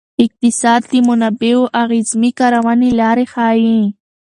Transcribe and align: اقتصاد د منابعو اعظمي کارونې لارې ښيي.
اقتصاد 0.25 0.81
د 0.91 0.93
منابعو 1.07 1.63
اعظمي 1.81 2.31
کارونې 2.39 2.89
لارې 2.99 3.25
ښيي. 3.33 3.81